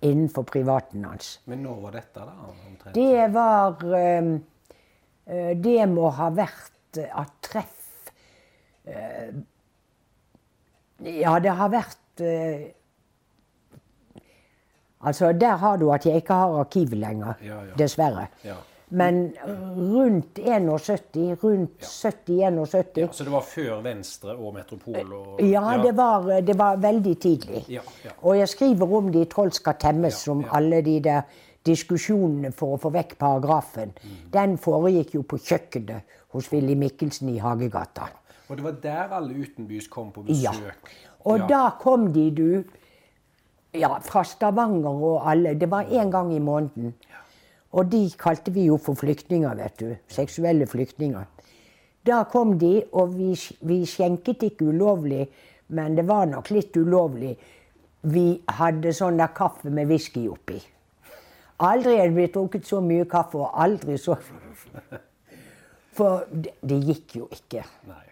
[0.00, 1.40] innenfor privaten hans.
[1.44, 2.32] Men når var dette, da?
[2.68, 2.94] omtrent?
[2.94, 8.08] Det var eh, Det må ha vært at treff
[8.88, 9.34] uh,
[11.04, 12.64] Ja, det har vært uh,
[14.98, 17.36] Altså, der har du at jeg ikke har arkivet lenger.
[17.44, 17.74] Ja, ja.
[17.78, 18.24] Dessverre.
[18.42, 18.56] Ja.
[18.90, 19.32] Men
[19.76, 25.12] rundt 71, rundt 70-71 Ja, så det var før Venstre og Metropol?
[25.12, 27.64] Og, Ja, det var, det var veldig tidlig.
[27.68, 28.10] Ja, ja.
[28.22, 30.48] Og jeg skriver om det i Troll skal temmes, Ja, om ja.
[30.56, 31.20] alle de der
[31.66, 33.92] diskusjonene for å få vekk paragrafen.
[34.02, 34.16] Mm.
[34.32, 38.08] Den foregikk jo på kjøkkenet hos Willy Mikkelsen i Hagegata.
[38.48, 40.50] Og det var der alle utenbys kom på Ja.
[40.52, 40.88] besøk?
[41.26, 41.46] Og Ja.
[41.46, 42.64] da kom de, du
[43.74, 45.54] Ja, fra Stavanger og alle.
[45.54, 46.94] Det var én gang i måneden.
[47.72, 49.90] Og de kalte vi jo for flyktninger, vet du.
[50.08, 51.26] Seksuelle flyktninger.
[52.06, 53.34] Da kom de, og vi,
[53.68, 55.26] vi skjenket ikke ulovlig,
[55.76, 57.34] men det var nok litt ulovlig.
[58.08, 58.26] Vi
[58.60, 60.60] hadde sånn der kaffe med whisky oppi.
[61.66, 64.16] Aldri er det blitt drukket så mye kaffe, og aldri så
[65.98, 67.64] For det, det gikk jo ikke.
[67.90, 68.04] Nei.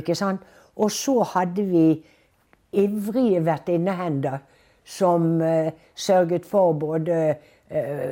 [0.00, 0.42] Ikke sant?
[0.76, 1.84] Og så hadde vi
[2.76, 4.40] ivrige vertinnehender
[4.86, 7.36] som uh, sørget for både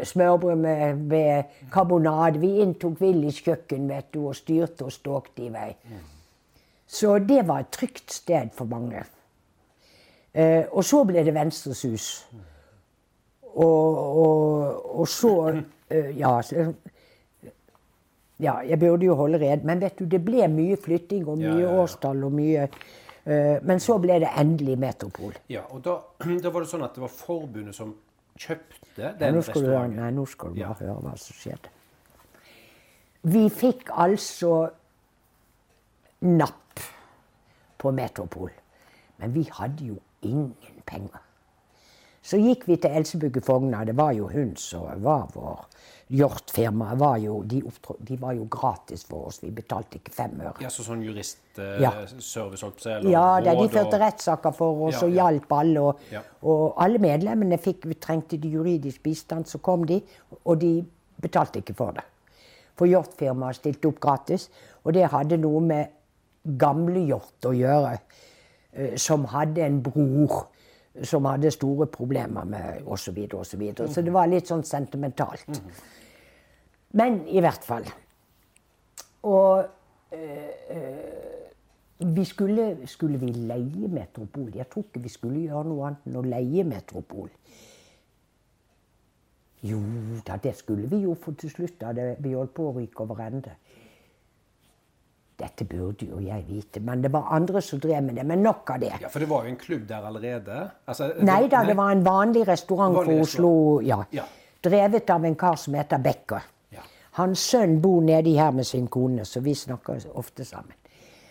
[0.04, 2.40] smørbrød med, med karbonade.
[2.42, 5.68] Vi inntok Willys kjøkken vet du, og styrte og ståkte i vei.
[6.86, 9.04] Så det var et trygt sted for mange.
[10.34, 12.08] Eh, og så ble det Venstres hus.
[13.54, 15.34] Og, og, og så
[15.90, 16.40] eh, Ja.
[16.42, 16.72] Så,
[18.42, 21.52] ja, jeg burde jo holde red, men vet du, det ble mye flytting og mye
[21.52, 21.74] ja, ja.
[21.78, 25.36] årstall og mye eh, Men så ble det endelig Metropol.
[25.48, 26.00] Ja, og da,
[26.42, 27.94] da var det sånn at det var forbundet som
[28.38, 29.96] kjøpte den nå restauranten.
[29.96, 30.86] nei, nå skal du bare Ja.
[30.86, 31.68] høre hva som skjedde.
[33.22, 34.70] Vi fikk altså
[36.20, 36.80] napp
[37.78, 38.50] på Metropol.
[39.18, 41.20] Men vi hadde jo ingen penger.
[42.22, 43.84] Så gikk vi til Elsebugge Fogna.
[43.84, 45.66] Det var jo hun som var vår
[46.10, 46.94] hjortfirma.
[46.98, 47.16] Var
[48.20, 49.40] var jo gratis for oss.
[49.42, 50.54] Vi betalte ikke fem øre.
[50.60, 51.02] Ja, så sånn
[51.80, 51.90] Ja.
[51.92, 55.22] juristservice, holdt på å Ja, da, de førte og- rettssaker for oss Ja, og ja.
[55.30, 55.80] hjalp alle.
[55.80, 56.20] Og, Ja.
[56.42, 60.02] og alle medlemmene fikk, trengte de juridisk bistand, så kom de,
[60.44, 60.84] og de
[61.20, 62.04] betalte ikke for det.
[62.76, 64.48] For hjortfirmaet stilte opp gratis,
[64.84, 65.88] og det hadde noe med
[66.58, 67.98] gamle hjort å gjøre,
[68.74, 70.46] eh, som hadde en bror
[71.02, 72.96] som hadde store problemer med osv.
[73.02, 75.48] Så, videre, og så, så det var litt sånn sentimentalt.
[76.94, 77.88] Men i hvert fall.
[79.26, 79.64] Og
[81.98, 84.50] vi skulle, skulle vi leie Metropol?
[84.54, 87.30] Jeg tror ikke vi skulle gjøre noe annet enn å leie Metropol.
[89.64, 89.78] Jo
[90.26, 93.22] da, det skulle vi jo, for til slutt hadde vi holdt på å ryke over
[93.24, 93.54] ende.
[95.38, 98.24] Dette burde jo jeg vite, men det var andre som drev med det.
[98.26, 98.92] Men nok av det.
[99.02, 100.58] Ja, For det var jo en klubb der allerede?
[100.86, 103.50] Altså, Nei da, det var en vanlig restaurant Vanlig for Oslo.
[103.82, 103.98] Ja.
[104.14, 104.28] Ja.
[104.64, 106.46] Drevet av en kar som heter Becker.
[106.70, 106.86] Ja.
[107.18, 110.78] Hans sønn bor nedi her med sin kone, så vi snakker ofte sammen.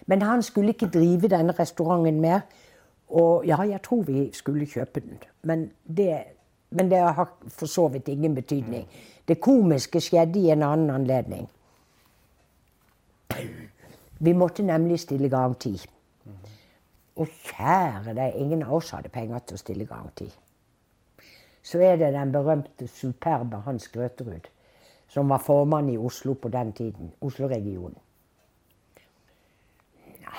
[0.06, 2.44] Men han skulle ikke drive denne restauranten mer.
[3.14, 5.20] Og ja, jeg tror vi skulle kjøpe den.
[5.48, 6.24] Men det,
[6.76, 8.84] men det har for så vidt ingen betydning.
[9.28, 11.48] Det komiske skjedde i en annen anledning.
[14.24, 15.74] Vi måtte nemlig stille garanti.
[17.16, 20.30] Og kjære deg, ingen av oss hadde penger til å stille garanti.
[21.64, 24.48] Så er det den berømte, superbe Hans Grøterud,
[25.12, 27.12] som var formann i Oslo på den tiden.
[27.22, 28.00] Oslo-regionen.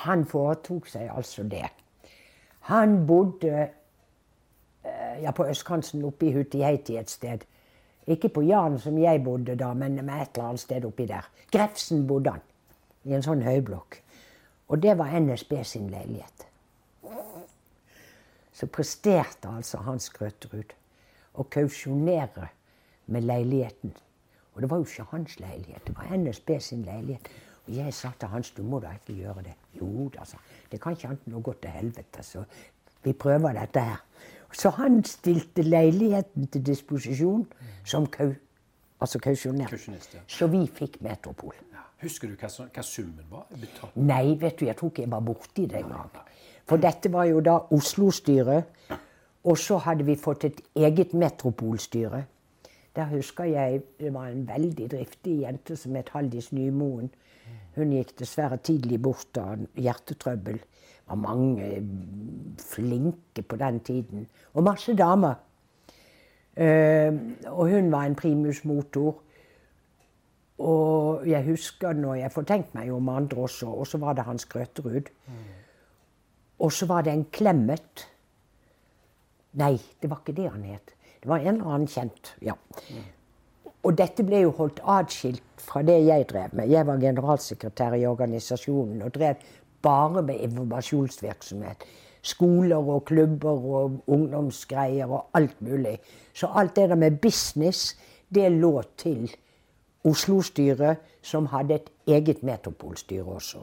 [0.07, 1.68] Han foretok seg altså det.
[2.73, 7.44] Han bodde eh, ja, på østkanten oppe i Hutiheiti et sted.
[8.07, 11.29] Ikke på Jan som jeg bodde da, men et eller annet sted oppi der.
[11.53, 12.44] Grefsen bodde han.
[13.05, 14.01] I en sånn høyblokk.
[14.73, 16.47] Og det var NSB sin leilighet.
[18.55, 20.73] Så presterte altså Hans Grøterud
[21.35, 22.49] å kausjonere
[23.07, 23.93] med leiligheten.
[24.55, 27.29] Og det var jo ikke hans leilighet, det var NSB sin leilighet.
[27.67, 29.55] Og jeg sa til Hans du må da ikke gjøre det.
[29.81, 30.38] Jo da, sa.
[30.71, 32.23] Det kan ikke annet enn å gå til helvete.
[32.23, 32.45] Så
[33.03, 34.03] vi prøver dette her.
[34.55, 37.47] Så han stilte leiligheten til disposisjon
[37.85, 38.07] som
[39.00, 39.74] altså kausjonert.
[40.14, 40.20] Ja.
[40.26, 41.54] Så vi fikk Metropol.
[41.72, 41.85] Ja.
[42.04, 43.46] Husker du hva, hva summen var?
[43.50, 43.96] Betalt?
[43.96, 46.11] Nei, vet du, jeg tror ikke jeg var borti det engang.
[46.68, 48.76] For dette var jo da Oslo-styret.
[49.44, 52.22] Og så hadde vi fått et eget metropolstyre.
[52.96, 57.11] Der husker jeg det var en veldig driftig jente som het Haldis Nymoen.
[57.74, 60.61] Hun gikk dessverre tidlig bort av hjertetrøbbel.
[60.62, 61.83] Det var mange
[62.62, 64.28] flinke på den tiden.
[64.54, 65.35] Og masse damer.
[66.57, 67.12] Eh,
[67.51, 69.21] og hun var en primus motor.
[70.59, 74.27] Og jeg husker når jeg får tenkt meg om andre også, og så var det
[74.29, 75.11] Hans Grøterud.
[76.59, 78.07] Og så var det en Klemmet.
[79.59, 80.95] Nei, det var ikke det han het.
[81.23, 82.37] Det var en eller annen kjent.
[82.43, 82.55] ja.
[83.85, 86.71] Og dette ble jo holdt atskilt fra det jeg drev med.
[86.73, 89.43] Jeg var generalsekretær i organisasjonen og drev
[89.85, 91.85] bare med informasjonsvirksomhet.
[92.25, 95.99] Skoler og klubber og ungdomsgreier og alt mulig.
[96.33, 97.93] Så alt det der med business,
[98.35, 99.29] det lå til
[100.05, 103.61] Oslo-styret som hadde et eget metropolstyre også.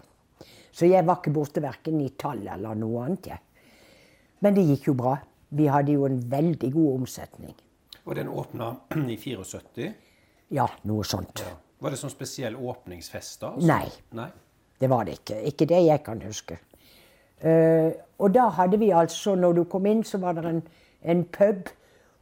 [0.71, 3.27] Så jeg var ikke borte verken i tall eller noe annet.
[3.27, 3.39] jeg.
[4.41, 5.17] Men det gikk jo bra.
[5.49, 7.55] Vi hadde jo en veldig god omsetning.
[8.05, 8.71] Og den åpna
[9.13, 9.91] i 74?
[10.51, 11.43] Ja, noe sånt.
[11.45, 11.57] Ja.
[11.81, 13.55] Var det sånn spesiell åpningsfest da?
[13.57, 13.85] Nei.
[14.17, 14.29] Nei.
[14.81, 15.37] Det var det ikke.
[15.49, 16.57] Ikke det jeg kan huske.
[17.43, 20.61] Eh, og da hadde vi altså, når du kom inn, så var det en,
[21.03, 21.69] en pub.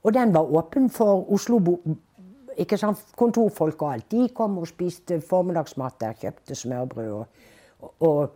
[0.03, 1.59] Og den var åpen for Oslo
[2.59, 4.11] ikke sant, kontorfolk og alt.
[4.11, 7.11] De kom og spiste formiddagsmat der, kjøpte smørbrød.
[7.11, 8.35] Og, og,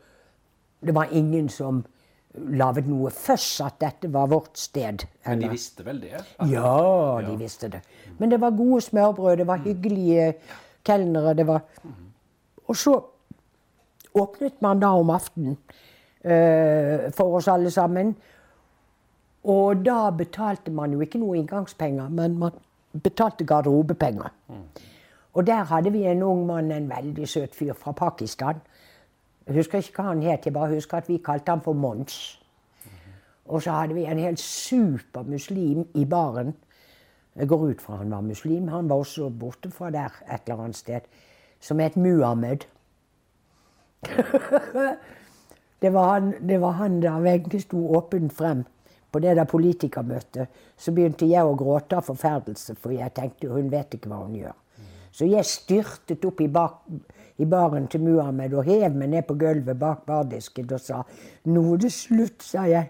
[0.83, 1.85] det var ingen som
[2.33, 5.05] laget noe først at dette var vårt sted.
[5.25, 6.19] Men de visste vel det?
[6.51, 7.83] Ja, de visste det.
[8.19, 10.33] Men det var gode smørbrød, det var hyggelige
[10.85, 11.33] kelnere.
[11.33, 11.61] det var...
[12.67, 12.99] Og så
[14.13, 15.57] åpnet man da om aftenen
[16.23, 18.15] for oss alle sammen.
[19.43, 22.51] Og da betalte man jo ikke noe inngangspenger, men man
[23.03, 24.29] betalte garderobepenger.
[24.47, 24.61] Mm.
[25.33, 28.61] Og der hadde vi en ung mann, en veldig søt fyr fra Pakistan.
[29.47, 32.39] Jeg husker ikke hva han het, jeg bare husker at vi kalte han for Mons.
[33.45, 36.53] Og så hadde vi en helt super muslim i baren.
[37.35, 38.67] Jeg går ut fra han var muslim.
[38.67, 41.01] Han var også borte fra der et eller annet sted.
[41.59, 42.57] Som het Muhammed.
[45.83, 48.63] det, var han, det var han da Wenche sto åpent frem
[49.11, 50.47] på det der politikermøtet.
[50.77, 54.37] Så begynte jeg å gråte av forferdelse, for jeg tenkte hun vet ikke hva hun
[54.39, 54.55] gjør.
[55.13, 56.79] Så jeg styrtet opp i, bak,
[57.37, 61.03] i baren til Muhammed og hev meg ned på gulvet bak bardisken og sa
[61.45, 62.89] 'Nå er det slutt', sa jeg.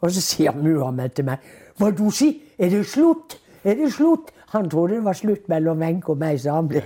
[0.00, 1.38] Og så sier Muhammed til meg
[1.76, 2.40] 'Hva du sier?
[2.58, 3.36] Er det slutt?
[3.64, 6.82] Er det slutt?' Han trodde det var slutt mellom Wenche og meg, så han ble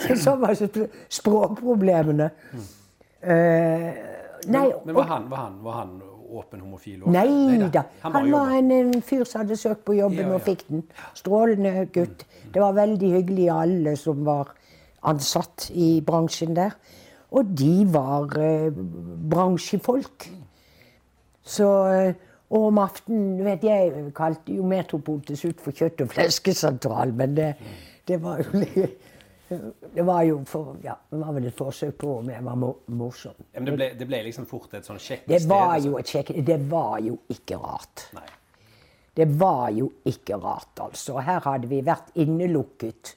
[0.00, 0.54] Så sånn var
[1.08, 2.30] språkproblemene.
[3.22, 3.90] Uh,
[4.50, 5.92] nei, men, var, han, var, han, var han
[6.32, 7.04] åpen homofil?
[7.06, 7.84] Nei, Nei da.
[8.02, 10.38] Han, han var en, en, fyr som hadde søkt på jobben ja, ja.
[10.38, 10.82] og fikk den.
[11.18, 12.26] Strålende gutt.
[12.52, 14.52] Det var veldig hyggelig alle som var
[15.08, 16.76] ansatt i bransjen der.
[17.32, 18.82] Og de var eh,
[19.32, 20.28] bransjefolk.
[21.42, 26.10] Så eh, Og om aftenen vet Jeg kalte jo Metropol til slutt for kjøtt- og
[26.12, 27.54] fleskesentral, men det,
[28.08, 28.60] det var jo
[29.94, 33.38] det var jo for, ja, det var vel et forsøk på om jeg var morsom.
[33.52, 35.88] Ja, men det ble, det ble, liksom fort et sånn kjekt det var sted?
[35.88, 38.06] Jo et kjekk, det var jo ikke rart.
[38.16, 38.28] Nei.
[39.12, 41.18] Det var jo ikke rart, altså.
[41.20, 43.14] Her hadde vi vært innelukket,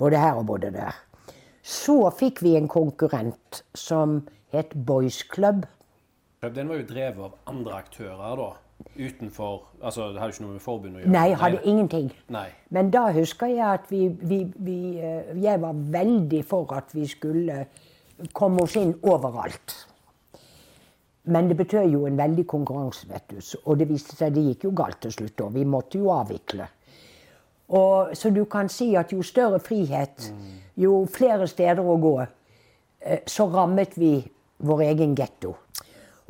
[0.00, 0.98] både her og både der.
[1.64, 4.20] Så fikk vi en konkurrent som
[4.52, 5.64] het Boys Club.
[6.40, 8.50] Den var jo drevet av andre aktører, da?
[8.96, 11.12] Utenfor altså Det hadde ikke noe med forbundet å gjøre?
[11.12, 11.68] Nei, hadde Nei.
[11.72, 12.10] ingenting.
[12.28, 12.48] Nei.
[12.70, 17.06] Men da husker jeg at vi, vi, vi, eh, Jeg var veldig for at vi
[17.08, 17.64] skulle
[18.36, 19.76] komme oss inn overalt.
[21.30, 23.38] Men det betød jo en veldig konkurranse, vet du.
[23.64, 25.40] Og det viste seg det gikk jo galt til slutt.
[25.46, 26.66] Og vi måtte jo avvikle.
[27.70, 30.32] Og, så du kan si at jo større frihet,
[30.76, 32.14] jo flere steder å gå,
[33.00, 34.16] eh, så rammet vi
[34.66, 35.54] vår egen getto.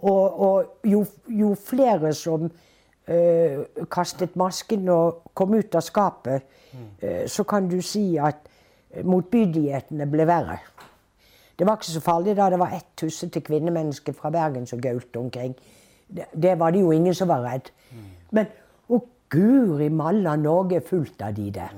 [0.00, 7.26] Og, og jo, jo, flere som uh, kastet masken og kom ut av skapet, uh,
[7.28, 8.46] så kan du si at
[9.04, 10.56] motbydighetene ble verre.
[11.58, 15.20] Det var ikke så farlig da det var ett tussete kvinnemenneske fra Bergen som gaulte
[15.20, 15.52] omkring.
[16.08, 17.68] Det, det, var det jo ingen som var redd.
[18.32, 18.48] Men
[18.88, 21.76] å guri malla, Norge er fullt av de der.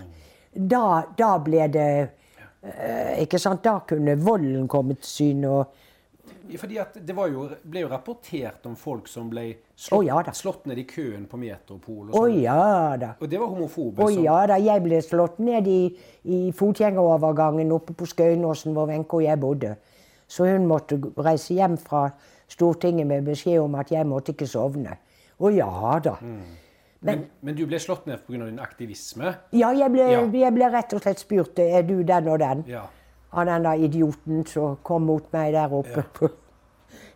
[0.54, 3.64] Da, da ble det uh, Ikke sant?
[3.64, 5.50] Da kunne volden komme til syne.
[5.50, 5.81] og
[6.58, 9.44] fordi Det jo, ble jo rapportert om folk som ble
[9.76, 12.10] slått, oh, ja, slått ned i køen på Metropol.
[12.10, 13.14] Og, oh, ja, da.
[13.20, 14.02] og det var homofobe?
[14.02, 14.58] Å oh, ja da.
[14.62, 15.80] Jeg ble slått ned i,
[16.24, 19.76] i fotgjengerovergangen oppe på Skøyenåsen, hvor Wenche og jeg bodde.
[20.28, 22.06] Så hun måtte reise hjem fra
[22.52, 24.96] Stortinget med beskjed om at jeg måtte ikke sovne.
[25.42, 26.16] Å ja da.
[26.20, 26.58] Mm.
[27.02, 28.44] Men, men, du ble slått ned pga.
[28.46, 29.32] din aktivisme?
[29.58, 32.66] Ja jeg, ble, ja, jeg ble, rett og slett spurt er du den og den.
[32.70, 32.86] Ja
[33.32, 36.04] av den der idioten som kom mot meg der oppe.
[36.20, 36.28] Ja,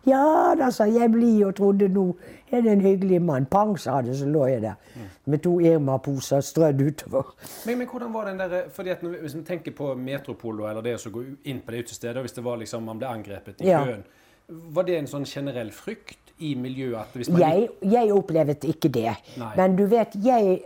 [0.11, 0.25] ja
[0.59, 2.07] da, sa jeg blid og trodde nå
[2.51, 3.45] er det en hyggelig mann.
[3.51, 5.09] Pang, sa det, så lå jeg der mm.
[5.31, 7.33] med to Irma-poser strødd utover.
[7.65, 10.97] Men, men, hvordan var den der, fordi at Hvis vi tenker på Metropol eller det
[10.97, 13.83] å gå inn på det utestedet, hvis det var liksom man ble angrepet i ja.
[13.85, 14.07] køen,
[14.47, 17.17] var det en sånn generell frykt i miljøet?
[17.27, 19.11] jeg, jeg opplevde ikke det.
[19.37, 19.51] Nei.
[19.57, 20.61] Men du vet, jeg,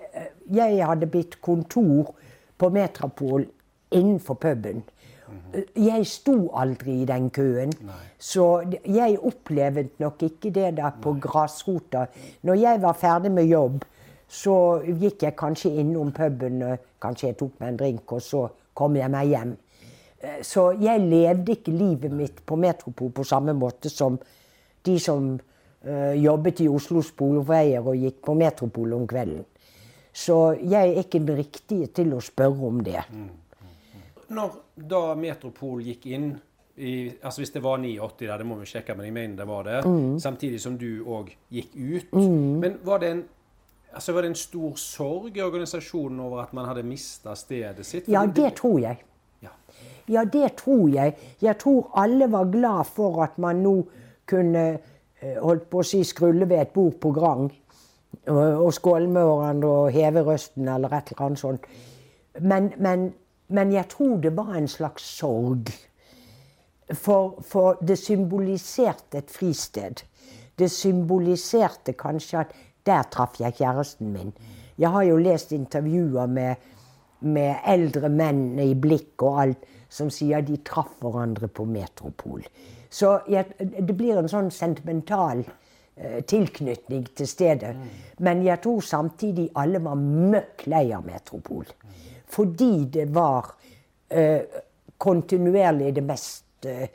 [0.54, 2.14] jeg hadde blitt kontor
[2.62, 3.48] på Metropol
[3.92, 4.84] innenfor puben.
[5.76, 7.74] Jeg sto aldri i den køen.
[7.86, 8.02] Nei.
[8.20, 8.46] Så
[8.86, 12.06] jeg opplevde nok ikke det der på grasrota.
[12.48, 13.84] Når jeg var ferdig med jobb,
[14.32, 14.56] så
[14.86, 16.62] gikk jeg kanskje innom puben,
[17.02, 18.46] kanskje jeg tok meg en drink, og så
[18.78, 19.56] kom jeg meg hjem.
[20.22, 24.20] Eh, så jeg levde ikke livet mitt på Metropol på samme måte som
[24.86, 29.44] de som uh, jobbet i Oslo Sporveier og gikk på Metropol om kvelden.
[30.14, 33.04] Så jeg er ikke den riktige til å spørre om det.
[33.14, 33.30] Mm.
[34.32, 34.56] Når
[34.90, 36.32] da Metropol gikk inn
[36.82, 39.48] i, altså Hvis det var 89, da, det må vi sjekke, men jeg mener det
[39.48, 39.82] var det.
[39.86, 40.20] Mm.
[40.20, 42.16] Samtidig som du òg gikk ut.
[42.16, 43.24] Men var det, en,
[43.94, 48.10] altså var det en stor sorg i organisasjonen over at man hadde mista stedet sitt?
[48.10, 49.04] Ja, det tror jeg.
[49.44, 49.54] Ja.
[50.08, 51.18] Ja, det tror jeg.
[51.42, 53.76] Jeg tror alle var glad for at man nå
[54.32, 54.66] kunne
[55.22, 57.50] eh, holdt på å si skrulle ved et bord på Grang.
[58.32, 61.68] Og skåle med hverandre og heve røsten eller et eller annet sånt.
[62.40, 63.12] Men, men,
[63.52, 65.72] men jeg tror det var en slags sorg.
[66.92, 70.04] For, for det symboliserte et fristed.
[70.60, 74.34] Det symboliserte kanskje at der traff jeg kjæresten min.
[74.78, 76.56] Jeg har jo lest intervjuer med,
[77.20, 82.44] med eldre menn i blikk og alt som sier de traff hverandre på Metropol.
[82.92, 87.76] Så jeg, det blir en sånn sentimental eh, tilknytning til stedet.
[88.20, 91.68] Men jeg tror samtidig alle var møkk lei av Metropol.
[92.32, 93.52] Fordi det var
[94.10, 94.42] eh,
[94.98, 96.88] kontinuerlig det mest eh,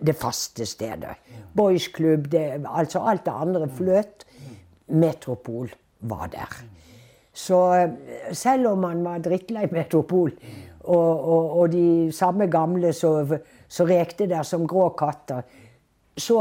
[0.00, 1.14] det faste stedet.
[1.52, 2.34] Boys Club,
[2.64, 4.26] altså alt det andre fløt.
[4.86, 5.70] Metropol
[6.10, 6.56] var der.
[7.32, 10.32] Så eh, selv om man var drittlei Metropol,
[10.80, 13.30] og, og, og de samme gamle som
[13.86, 15.44] rekte der som grå katter,
[16.16, 16.40] så,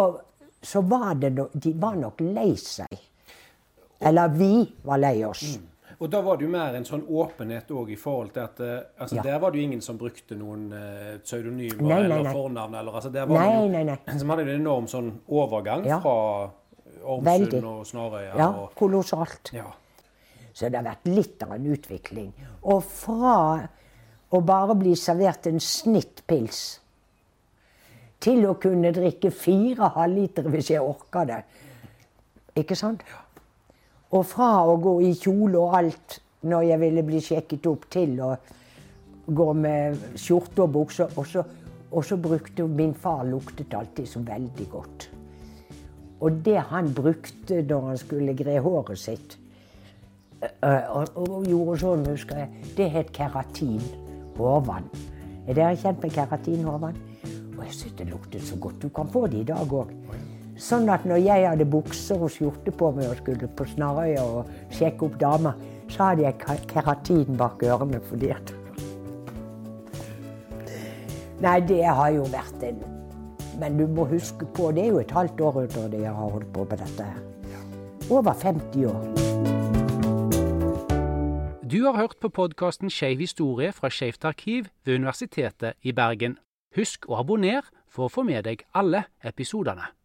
[0.61, 3.03] så var det no, de var nok lei seg.
[3.99, 4.53] Eller vi
[4.87, 5.43] var lei oss.
[5.99, 8.75] Og da var det jo mer en sånn åpenhet òg i forhold til at eh,
[9.03, 9.23] altså Ja.
[9.25, 12.75] Der var det jo ingen som brukte noen uh, pseudonymer Nei, nei, eller fornavn.
[12.79, 13.97] Eller, altså, der var Nei, nei, nei.
[14.21, 15.99] Som hadde en enorm sånn overgang Ja.
[15.99, 16.15] fra
[17.03, 17.63] Ormsund Veldig.
[17.67, 18.31] og Snarøya.
[18.37, 19.51] Ja, og, kolossalt.
[19.53, 19.67] ja.
[20.53, 22.31] Så det har vært litt av en utvikling.
[22.63, 23.67] Og fra
[24.31, 26.79] å bare bli servert en snittpils
[28.19, 31.39] til å kunne drikke fire halvlitere hvis jeg orker det.
[32.59, 33.03] Ikke sant?
[34.09, 38.15] Og fra å gå i kjole og alt når jeg ville bli sjekket opp, til
[38.23, 38.31] å
[39.29, 41.11] gå med skjorte og bukser.
[41.19, 41.43] Og så,
[41.91, 45.09] og så brukte min far luktet alltid så veldig godt.
[46.19, 49.37] Og det han brukte når han skulle gre håret sitt,
[50.39, 53.81] og, og gjorde sånn, husker jeg, det het keratin.
[54.39, 54.85] Hårvann.
[55.51, 56.99] Er dere kjent med keratin hårvann?
[57.57, 58.77] Og jeg syntes det luktet så godt.
[58.79, 59.91] Du kan få det i dag òg.
[60.59, 64.49] Sånn at når jeg hadde bukser og skjorte på meg og skulle på Snarøya og
[64.75, 68.55] sjekke opp damer, så hadde jeg keratin bak ørene fordi at
[71.39, 72.81] Nei, det har jo vært en
[73.59, 76.51] Men du må huske på, det er jo et halvt år det jeg har holdt
[76.53, 77.07] på med dette.
[78.09, 79.03] Over 50 år.
[81.71, 86.37] Du har hørt på podkasten Skeiv historie fra Skeivt arkiv ved Universitetet i Bergen.
[86.75, 89.98] Husk å abonnere for å få med deg alle episodene.